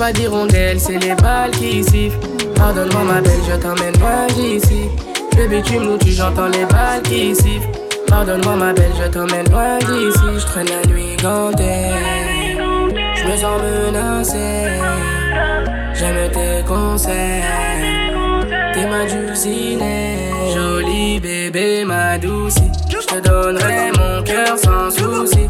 pas 0.00 0.12
d'hirondelle, 0.12 0.80
c'est 0.80 0.96
les 0.96 1.14
balles 1.14 1.50
qui 1.50 1.84
sifflent. 1.84 2.26
Pardonne-moi, 2.56 3.02
ma 3.04 3.20
belle, 3.20 3.42
je 3.46 3.54
t'emmène 3.56 3.92
loin 4.00 4.26
d'ici. 4.34 4.88
Le 5.36 5.46
bitume 5.46 5.82
nous 5.82 5.98
tue, 5.98 6.12
j'entends 6.12 6.48
les 6.48 6.64
balles 6.64 7.02
qui 7.02 7.34
sifflent. 7.34 7.68
Pardonne-moi, 8.08 8.56
ma 8.56 8.72
belle, 8.72 8.92
je 8.98 9.08
t'emmène 9.10 9.50
loin 9.50 9.78
d'ici. 9.80 10.38
Je 10.38 10.46
traîne 10.46 10.68
la 10.68 10.90
nuit 10.90 11.16
gantée. 11.22 11.90
Je 13.14 13.24
me 13.28 13.36
sens 13.36 13.60
menacé. 13.60 14.80
J'aime 15.92 16.30
tes 16.32 16.64
conseils. 16.66 17.42
T'es 18.72 18.86
ma 18.86 19.04
dulcinée. 19.04 20.16
Jolie 20.54 21.20
bébé, 21.20 21.84
ma 21.84 22.16
douce. 22.16 22.54
Je 22.88 23.06
te 23.06 23.20
donnerai 23.20 23.92
mon 23.98 24.22
cœur 24.22 24.56
sans 24.56 24.90
souci. 24.90 25.46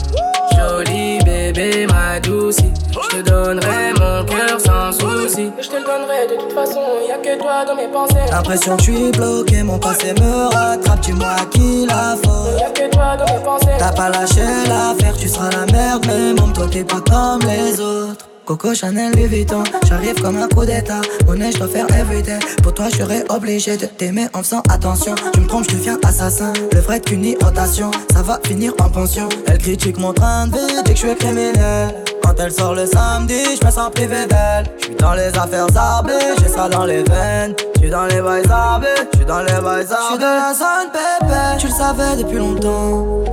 Jolie 0.57 1.21
bébé, 1.25 1.87
ma 1.87 2.19
douce. 2.19 2.59
Je 2.93 3.17
te 3.17 3.23
donnerai 3.23 3.93
mon 3.95 4.25
cœur 4.25 4.61
sans 4.61 4.93
souci. 4.93 5.51
Je 5.61 5.69
te 5.69 5.77
le 5.77 5.83
donnerai 5.83 6.27
de 6.29 6.41
toute 6.41 6.53
façon, 6.53 6.81
y 7.07 7.13
a 7.13 7.19
que 7.19 7.39
toi 7.41 7.65
dans 7.65 7.77
mes 7.77 7.89
pensées. 7.89 8.31
L'impression 8.31 8.77
que 8.77 8.83
je 8.83 8.91
suis 8.91 9.11
bloqué, 9.13 9.63
mon 9.63 9.79
passé 9.79 10.13
me 10.21 10.49
rattrape, 10.53 11.01
dis-moi 11.01 11.29
à 11.29 11.47
qui 11.47 11.87
la 11.87 12.17
faute. 12.17 12.59
Y 12.59 12.65
a 12.65 12.71
que 12.71 12.91
toi 12.91 13.17
dans 13.17 13.33
mes 13.33 13.45
pensées. 13.45 13.77
T'as 13.79 13.93
pas 13.93 14.09
lâché 14.11 14.43
l'affaire, 14.67 15.17
tu 15.17 15.29
seras 15.29 15.51
la 15.51 15.73
merde, 15.73 16.05
mais 16.07 16.33
même 16.33 16.53
toi 16.53 16.67
t'es 16.71 16.85
pas 16.85 17.01
comme 17.01 17.49
les 17.49 17.81
autres. 17.81 18.27
Coco 18.45 18.75
Chanel 18.75 19.13
Louis 19.13 19.27
Vuitton, 19.27 19.63
j'arrive 19.87 20.21
comme 20.21 20.37
un 20.39 20.49
coup 20.49 20.65
d'état. 20.65 21.01
Monnaie, 21.25 21.53
je 21.53 21.59
dois 21.59 21.69
faire 21.69 21.87
everyday. 21.97 22.41
Pour 22.65 22.75
toi, 22.75 22.87
je 22.91 22.97
serais 22.97 23.25
obligé 23.29 23.77
de 23.77 23.87
t'aimer 23.87 24.27
en 24.35 24.43
faisant 24.43 24.63
attention. 24.69 25.15
Tu 25.33 25.41
me 25.41 25.47
trompes, 25.47 25.71
je 25.71 25.77
deviens 25.77 25.99
assassin. 26.05 26.53
Le 26.73 26.81
vrai 26.81 26.99
qu'une 27.01 27.25
irritation, 27.25 27.93
ça 28.13 28.23
va 28.23 28.41
finir 28.45 28.73
en 28.81 28.89
pension. 28.89 29.29
Elle 29.47 29.59
critique 29.59 29.99
mon 29.99 30.13
train 30.13 30.49
de 30.49 30.57
vie, 30.57 30.83
dit 30.85 30.95
que 30.95 30.99
je 30.99 31.07
suis 31.07 31.15
criminel. 31.15 31.95
Quand 32.31 32.45
elle 32.45 32.53
sort 32.53 32.75
le 32.77 32.87
samedi, 32.87 33.43
je 33.61 33.67
me 33.67 33.73
sens 33.73 33.91
privé 33.91 34.25
d'elle. 34.29 34.65
Je 34.79 34.85
suis 34.85 34.95
dans 34.95 35.15
les 35.15 35.37
affaires 35.37 35.67
arbées, 35.77 36.13
j'ai 36.39 36.47
ça 36.47 36.69
dans 36.69 36.85
les 36.85 37.03
veines. 37.03 37.57
Je 37.75 37.81
suis 37.81 37.91
dans 37.91 38.05
les 38.05 38.23
bails 38.23 38.49
arbés, 38.49 38.87
je 39.13 39.17
suis 39.17 39.27
dans 39.27 39.41
les 39.41 39.61
bails 39.61 39.85
arbés. 39.91 39.91
Je 39.91 40.11
suis 40.11 40.19
dans 40.19 40.35
la 40.37 40.55
zone 40.55 40.93
bébé, 40.93 41.59
tu 41.59 41.67
le 41.67 41.73
savais 41.73 42.23
depuis 42.23 42.39
longtemps. 42.39 43.25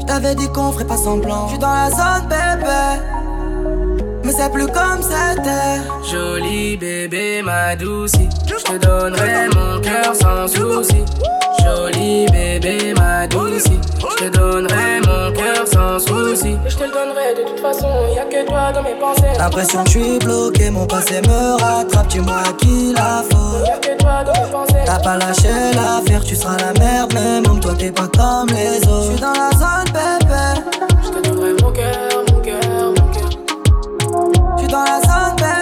Je 0.00 0.04
t'avais 0.04 0.34
dit 0.34 0.48
qu'on 0.48 0.70
ferait 0.70 0.84
pas 0.84 0.98
semblant. 0.98 1.46
Je 1.46 1.52
suis 1.52 1.58
dans 1.60 1.72
la 1.72 1.88
zone 1.88 2.28
bébé. 2.28 3.29
Mais 4.30 4.36
c'est 4.36 4.52
plus 4.52 4.66
comme 4.66 5.02
c'était. 5.02 5.80
Jolie 6.08 6.76
bébé, 6.76 7.42
ma 7.42 7.74
douce. 7.74 8.12
Je 8.46 8.54
te 8.54 8.78
donnerai 8.78 9.48
mon 9.48 9.80
cœur 9.80 10.14
sans 10.14 10.46
souci. 10.46 11.04
Jolie 11.64 12.26
bébé, 12.30 12.94
ma 12.96 13.26
douce. 13.26 13.64
Je 13.64 14.24
te 14.24 14.28
donnerai 14.30 15.00
mon 15.00 15.32
cœur 15.32 15.66
sans 15.66 15.98
souci. 15.98 16.56
Je 16.68 16.76
te 16.76 16.84
le 16.84 16.90
donnerai 16.92 17.34
de 17.38 17.48
toute 17.48 17.58
façon, 17.58 17.88
y 18.14 18.20
a 18.20 18.24
que 18.24 18.46
toi 18.46 18.70
dans 18.72 18.84
mes 18.84 18.94
pensées. 18.94 19.36
L'impression 19.36 19.82
que 19.82 19.90
je 19.90 19.98
suis 19.98 20.18
bloqué, 20.20 20.70
mon 20.70 20.86
passé 20.86 21.20
me 21.22 21.60
rattrape. 21.60 22.06
Dis-moi 22.06 22.36
à 22.36 22.52
qui 22.52 22.92
la 22.92 23.24
faute. 23.28 23.66
Y 23.66 23.70
a 23.70 23.78
que 23.78 23.98
toi 24.00 24.22
dans 24.24 24.44
mes 24.44 24.50
pensées. 24.52 24.84
T'as 24.86 25.00
pas 25.00 25.16
lâché 25.16 25.48
l'affaire, 25.74 26.22
tu 26.22 26.36
seras 26.36 26.56
la 26.56 26.72
merde, 26.78 27.10
mais 27.14 27.40
même 27.40 27.58
toi 27.58 27.74
t'es 27.76 27.90
pas 27.90 28.08
comme 28.16 28.48
les 28.50 28.78
autres. 28.86 29.06
Je 29.06 29.10
suis 29.10 29.20
dans 29.20 29.32
la 29.32 29.50
zone, 29.58 29.92
bébé. 29.92 30.60
Je 31.02 31.08
te 31.08 31.28
donnerai 31.28 31.59
dans 34.70 34.84
la 34.84 35.00
zone, 35.00 35.59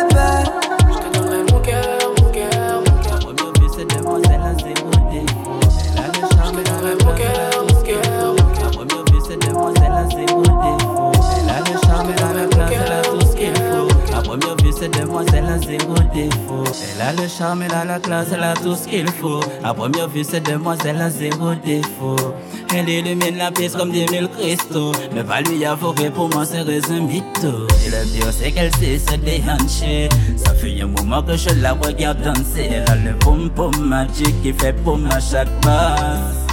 zéro 15.23 15.95
défaut. 16.15 16.65
Elle 16.95 17.03
a 17.03 17.13
le 17.13 17.29
charme, 17.29 17.63
elle 17.63 17.75
a 17.75 17.85
la 17.85 17.99
classe, 17.99 18.29
elle 18.33 18.43
a 18.43 18.55
tout 18.55 18.75
ce 18.75 18.89
qu'il 18.89 19.09
faut. 19.09 19.41
À 19.65 19.75
première 19.75 20.09
vue, 20.09 20.25
cette 20.25 20.51
demoiselle 20.51 21.01
a 21.01 21.11
zéro 21.11 21.55
défaut. 21.65 22.35
Elle 22.75 22.89
illumine 22.89 23.37
la 23.39 23.51
pièce 23.51 23.75
comme 23.75 23.91
des 23.91 24.07
mille 24.07 24.29
cristaux. 24.29 24.93
Ne 25.15 25.23
pas 25.23 25.41
lui 25.41 25.65
avouer 25.65 26.11
pour 26.11 26.29
moi, 26.31 26.45
c'est 26.45 26.59
un 26.59 27.01
mytho. 27.01 27.67
Et 27.87 27.91
le 27.91 28.13
pire, 28.13 28.33
c'est 28.33 28.53
qu'elle 28.53 28.75
sait 28.77 28.99
se 28.99 29.17
déhancher. 29.17 30.09
Ça 30.37 30.55
fait 30.55 30.81
un 30.81 30.87
moment 30.87 31.23
que 31.23 31.37
je 31.37 31.51
la 31.61 31.73
regarde 31.73 32.21
danser. 32.23 32.69
Elle 32.71 32.91
a 32.91 32.95
le 32.95 33.19
pom 33.19 33.51
pom 33.51 33.75
magique 33.79 34.43
qui 34.43 34.53
fait 34.53 34.73
poum 34.73 35.09
à 35.11 35.21
chaque 35.21 35.49
basse. 35.63 36.47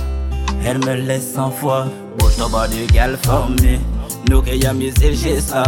Elle 0.65 0.79
me 0.79 0.95
laisse 0.95 1.33
sans 1.33 1.51
foi, 1.51 1.85
bouge 2.17 2.37
ton 2.37 2.49
body 2.49 2.87
for 3.23 3.49
me 3.49 3.94
Nous 4.29 4.41
que 4.41 4.51
y'a 4.51 4.73
mis 4.73 4.91
juste 4.99 5.53
la 5.53 5.65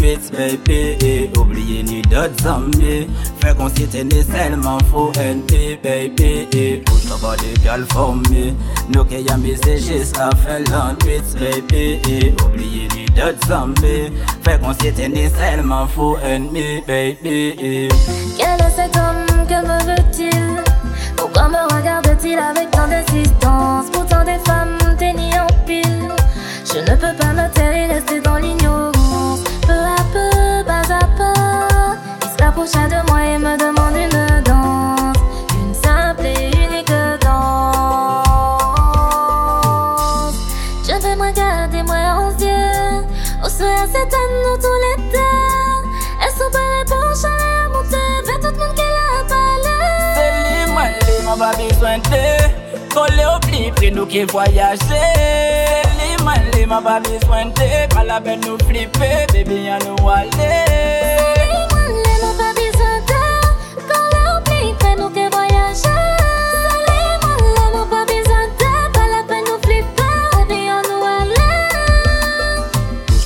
8 0.00 0.32
baby. 0.32 0.96
Et 1.04 1.30
oubliez 1.38 1.82
ni 1.82 2.02
d'autres 2.02 2.42
zombies 2.42 3.08
Fait 3.40 3.56
qu'on 3.56 3.68
s'y 3.68 3.86
tenait 3.86 4.22
seulement 4.22 4.78
faux 4.90 5.10
NP 5.16 5.80
baby. 5.82 6.82
Ton 7.08 7.16
body 7.18 7.54
girl 7.62 7.84
for 7.92 8.14
me 8.14 8.52
Nous 8.92 9.04
que 9.04 9.14
y'a 9.14 9.36
mis 9.36 9.56
juste 9.78 10.16
la 10.18 10.30
Finlande 10.36 11.02
8 11.04 11.38
baby. 11.38 12.00
Et 12.10 12.34
oubliez 12.44 12.88
ni 12.94 13.06
d'autres 13.06 13.46
zombies 13.48 14.12
Fait 14.42 14.60
qu'on 14.60 14.72
s'y 14.74 14.92
tenait 14.92 15.30
seulement 15.30 15.86
faux 15.86 16.16
NP 16.18 16.84
baby. 16.86 17.88
Quel 18.36 18.60
est 18.60 18.70
cet 18.74 18.96
homme, 18.96 19.46
que 19.46 19.66
me 19.66 19.84
veut-il? 19.84 20.62
Pourquoi 21.16 21.48
me 21.48 21.74
regarde-t-il 21.74 22.38
avec 22.38 22.70
tant 22.70 22.86
d'insistance 22.86 23.86
Pourtant 23.92 24.24
des 24.24 24.38
femmes 24.46 24.78
tennis 24.98 25.34
en 25.34 25.64
pile. 25.64 26.08
Je 26.64 26.78
ne 26.78 26.96
peux 26.96 27.17
taire 27.48 27.74
et 27.74 27.86
rester 27.94 28.20
dans 28.20 28.36
l'ignorance. 28.36 29.40
Peu 29.62 29.72
à 29.72 30.02
peu, 30.12 30.64
pas 30.64 30.86
à 30.94 31.06
pas. 31.18 31.96
Il 32.22 32.28
se 32.28 32.36
rapprocha 32.42 32.86
de 32.88 33.00
moi 33.08 33.20
et 33.24 33.38
me 33.38 33.56
demande 33.56 33.96
une 33.96 34.42
danse. 34.44 35.16
Une 35.60 35.74
simple 35.74 36.26
et 36.26 36.46
unique 36.48 36.92
danse. 37.22 37.48
Je 40.84 40.94
vais 41.02 41.16
me 41.16 41.26
regarder 41.26 41.82
moi 41.82 41.96
en 41.96 42.30
yeux. 42.38 43.06
Au 43.44 43.48
soir 43.48 43.86
cette 43.92 44.16
nous 44.44 44.56
tous 44.56 44.78
les 44.84 44.96
deux 45.12 45.78
Elles 46.20 46.36
sont 46.36 46.50
pas 46.50 46.68
les 46.76 46.84
penches 46.84 47.24
à 47.24 47.26
la 47.38 47.68
montée 47.68 48.16
Vers 48.26 48.40
tout 48.40 48.52
le 48.52 48.58
monde 48.58 48.74
qu'elle 48.74 48.98
a 48.98 49.24
parlé. 49.28 49.76
C'est 50.16 50.66
moi, 50.72 50.82
les 51.06 51.22
m'a 51.24 51.36
pas 51.36 51.56
besoin 51.56 51.98
de 51.98 52.48
au 52.98 53.38
pli, 53.40 53.70
pris 53.72 53.92
nous 53.92 54.06
qui 54.06 54.24
voyager 54.24 55.87
man 56.28 56.44
li 56.52 56.62
ma 56.70 56.78
pa 56.86 56.94
biswante 57.04 57.68
Pala 57.94 58.16
ben 58.24 58.40
nou 58.44 58.56
flipe, 58.66 59.08
bebi 59.32 59.58
an 59.74 59.80
nou 59.86 59.96
wale 60.06 60.50
Li 61.40 61.60
man 61.72 61.92
li 62.04 62.14
ma 62.22 62.30
pa 62.40 62.48
biswante 62.58 63.20
Kala 63.90 64.20
ou 64.32 64.42
plite 64.48 64.90
nou 65.00 65.08
ke 65.16 65.24
voyaje 65.34 65.94
Li 66.88 67.00
man 67.24 67.40
li 67.54 67.64
ma 67.76 67.84
pa 67.92 68.02
biswante 68.10 68.70
Pala 68.98 69.22
ben 69.30 69.48
nou 69.48 69.62
flipe, 69.64 70.10
bebi 70.36 70.60
an 70.76 70.84
nou 70.90 71.00
wale 71.06 71.48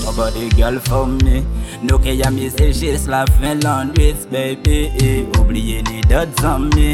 Nobody 0.04 0.48
girl 0.54 0.78
for 0.86 1.06
me 1.10 1.42
Nou 1.82 1.98
ke 1.98 2.14
yami 2.22 2.52
se 2.54 2.70
jis 2.70 3.08
la 3.10 3.24
fin 3.34 3.62
lan 3.66 3.90
wis 3.98 4.28
baby 4.30 4.78
Oubliye 5.40 5.82
ni 5.90 6.06
dot 6.12 6.30
zami 6.44 6.90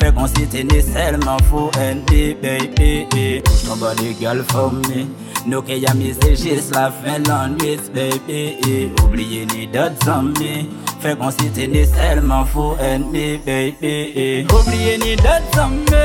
Fè 0.00 0.10
kon 0.16 0.26
si 0.34 0.48
te 0.50 0.66
ni 0.66 0.82
selman 0.82 1.38
fo 1.50 1.68
endi 1.86 2.32
baby 2.42 3.42
Nobody 3.68 4.16
girl 4.18 4.42
for 4.50 4.72
me 4.88 5.06
Nou 5.46 5.62
ke 5.66 5.74
yamise 5.82 6.36
jis 6.38 6.68
la 6.74 6.84
fin 7.02 7.24
lan 7.26 7.56
wit 7.60 7.88
baby 7.94 8.42
e 8.68 8.76
Oubliye 9.02 9.42
ni 9.52 9.66
dot 9.74 9.92
zanmi. 10.06 10.68
Fè 11.02 11.16
kon 11.18 11.32
siti 11.34 11.66
ni 11.66 11.82
selman 11.86 12.46
fo 12.52 12.76
enmi 12.90 13.24
baby 13.46 13.94
e 14.24 14.28
Oubliye 14.54 14.94
ni 15.02 15.16
dot 15.24 15.42
zanmi. 15.56 16.04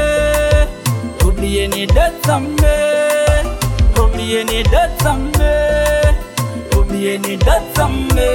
Oubliye 1.26 1.68
ni 1.74 1.86
dot 1.86 2.18
zanmi. 2.26 2.76
Oubliye 4.02 4.44
ni 4.50 4.64
dot 4.74 4.92
zanmi. 5.06 5.52
Oubliye 6.76 7.18
ni 7.22 7.38
dot 7.46 7.64
zanmi. 7.78 8.32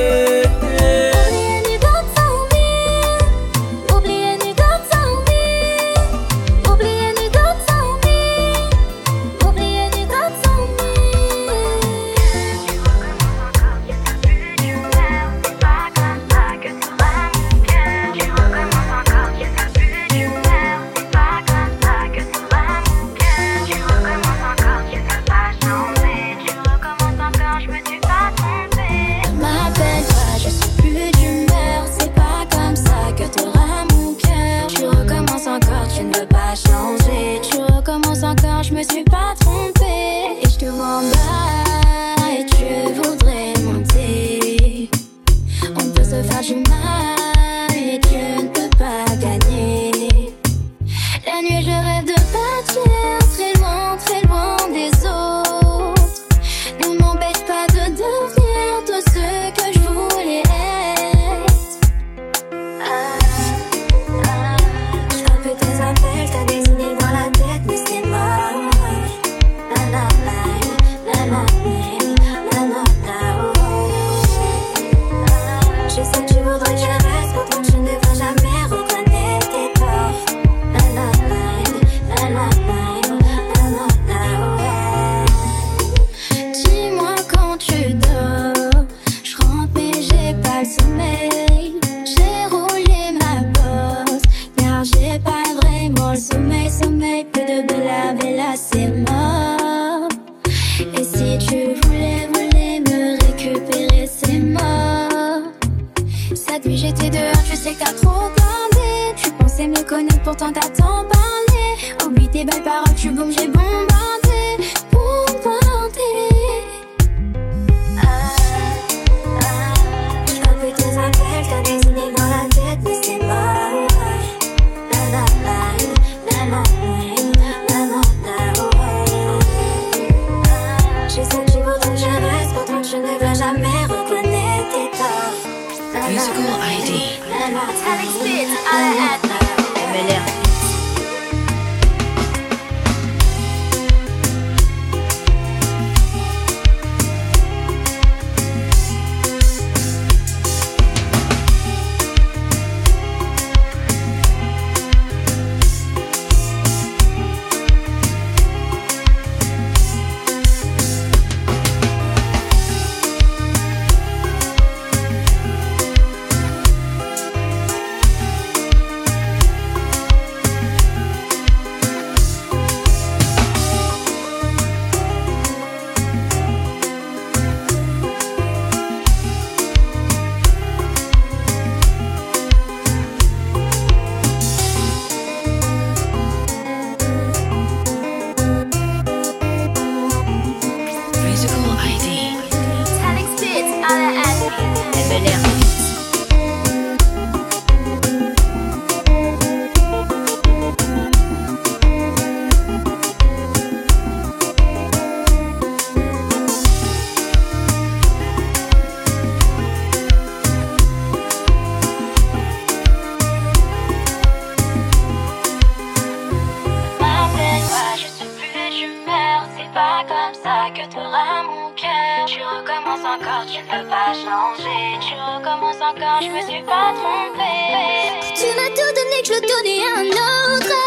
Que 220.70 220.86
t'auras 220.92 221.42
mon 221.42 221.70
cœur. 221.70 222.24
Tu 222.26 222.40
recommences 222.40 223.04
encore, 223.04 223.44
tu 223.46 223.60
peux 223.64 223.84
pas 223.88 224.12
changer. 224.14 224.98
Tu 225.00 225.14
recommences 225.14 225.82
encore, 225.82 226.20
je 226.22 226.28
me 226.28 226.40
suis 226.42 226.62
pas 226.62 226.94
trompée. 226.94 228.22
Tu 228.36 228.46
m'as 228.54 228.70
tout 228.70 228.92
donné, 228.94 229.18
que 229.22 229.28
je 229.28 229.40
donnais 229.50 229.82
un 229.96 230.06
autre. 230.06 230.78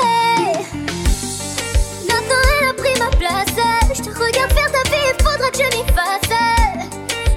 Hey. 0.00 0.66
Maintenant 2.08 2.42
elle 2.50 2.68
a 2.70 2.74
pris 2.74 2.98
ma 2.98 3.10
place. 3.16 3.56
Je 3.94 4.02
te 4.02 4.10
regarde 4.10 4.52
faire 4.52 4.72
ta 4.72 4.82
vie, 4.90 5.06
il 5.06 5.22
faudra 5.22 5.50
que 5.50 5.58
je 5.58 5.68
m'y 5.76 5.84
fasse. 5.94 6.34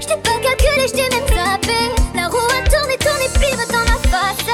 Je 0.00 0.06
t'ai 0.06 0.16
pas 0.16 0.38
calculé, 0.42 0.88
je 0.88 0.94
t'ai 0.94 1.08
même 1.10 1.28
zappé. 1.28 1.80
La 2.14 2.26
roue 2.26 2.38
a 2.38 2.68
tourné, 2.68 2.96
tourné, 2.98 3.28
pire 3.38 3.66
dans 3.68 3.84
ma 3.84 3.98
face. 4.10 4.50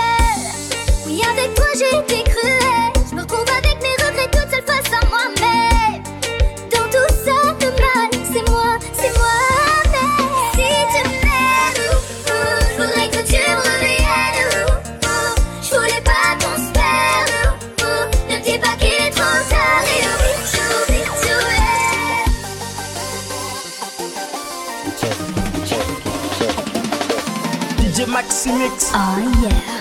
Oui, 1.06 1.22
avec 1.24 1.54
toi 1.54 1.66
j'ai 1.74 1.98
été 1.98 2.22
cruelle. 2.30 2.92
Je 3.08 3.14
me 3.14 3.22
retrouve 3.22 3.48
avec 3.56 3.80
mes 3.80 3.96
regrets 4.04 4.30
toute 4.30 4.50
seule 4.50 4.64
face 4.66 4.92
à 4.92 5.06
moi-même. 5.06 5.61
Oh 28.90 29.18
yeah. 29.42 29.71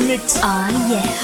mix. 0.00 0.38
Ah, 0.42 0.70
yeah. 0.90 1.23